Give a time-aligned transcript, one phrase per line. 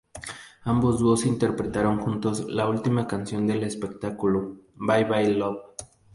[0.63, 5.59] Ambos dúos interpretaron juntos la última canción del espectáculo, "Bye Bye Love".